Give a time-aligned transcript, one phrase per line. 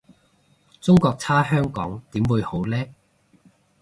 [0.81, 2.83] 中國差香港點會好呢？